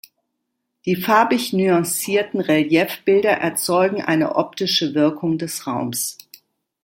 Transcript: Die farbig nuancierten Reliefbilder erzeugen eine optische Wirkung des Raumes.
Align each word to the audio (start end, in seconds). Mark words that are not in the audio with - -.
Die 0.87 0.95
farbig 0.95 1.53
nuancierten 1.53 2.39
Reliefbilder 2.39 3.29
erzeugen 3.33 4.01
eine 4.01 4.33
optische 4.33 4.95
Wirkung 4.95 5.37
des 5.37 5.67
Raumes. 5.67 6.17